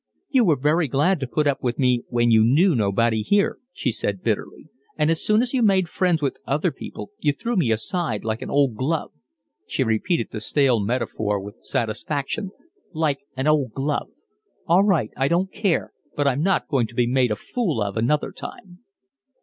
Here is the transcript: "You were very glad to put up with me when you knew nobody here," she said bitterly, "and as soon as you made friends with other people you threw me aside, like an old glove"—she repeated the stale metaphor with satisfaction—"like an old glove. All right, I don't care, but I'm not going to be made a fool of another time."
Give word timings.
"You 0.31 0.45
were 0.45 0.55
very 0.55 0.87
glad 0.87 1.19
to 1.19 1.27
put 1.27 1.45
up 1.45 1.61
with 1.61 1.77
me 1.77 2.01
when 2.07 2.31
you 2.31 2.43
knew 2.43 2.73
nobody 2.73 3.21
here," 3.21 3.59
she 3.71 3.91
said 3.91 4.23
bitterly, 4.23 4.67
"and 4.97 5.11
as 5.11 5.23
soon 5.23 5.43
as 5.43 5.53
you 5.53 5.61
made 5.61 5.87
friends 5.87 6.23
with 6.23 6.37
other 6.47 6.71
people 6.71 7.11
you 7.19 7.31
threw 7.31 7.55
me 7.55 7.71
aside, 7.71 8.23
like 8.25 8.41
an 8.41 8.49
old 8.49 8.73
glove"—she 8.75 9.83
repeated 9.83 10.29
the 10.31 10.39
stale 10.39 10.79
metaphor 10.79 11.39
with 11.39 11.57
satisfaction—"like 11.61 13.19
an 13.37 13.45
old 13.45 13.73
glove. 13.73 14.09
All 14.65 14.83
right, 14.83 15.11
I 15.15 15.27
don't 15.27 15.51
care, 15.53 15.93
but 16.15 16.27
I'm 16.27 16.41
not 16.41 16.67
going 16.67 16.87
to 16.87 16.95
be 16.95 17.05
made 17.05 17.29
a 17.29 17.35
fool 17.35 17.79
of 17.79 17.95
another 17.95 18.31
time." 18.31 18.79